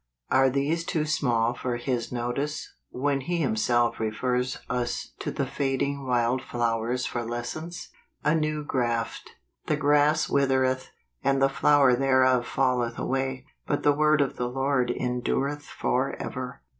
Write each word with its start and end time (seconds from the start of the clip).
Are 0.31 0.49
these 0.49 0.83
too 0.83 1.05
small 1.05 1.53
for 1.53 1.77
His 1.77 2.11
notice, 2.11 2.73
when 2.89 3.21
He 3.21 3.37
Himself 3.37 3.99
refers 3.99 4.57
us 4.67 5.11
to 5.19 5.29
the 5.29 5.45
fading 5.45 6.07
wild 6.07 6.41
flowers 6.41 7.05
for 7.05 7.23
lessons? 7.23 7.89
A 8.23 8.33
New 8.33 8.63
Graft." 8.63 9.35
The 9.67 9.77
grass 9.77 10.27
withereth, 10.27 10.89
and 11.23 11.39
the 11.39 11.49
flower 11.49 11.95
thereof 11.95 12.47
falleth 12.47 12.97
away: 12.97 13.45
But 13.67 13.83
the 13.83 13.93
word 13.93 14.21
of 14.21 14.37
the 14.37 14.49
Lord 14.49 14.89
endureth 14.89 15.65
forever 15.67 16.63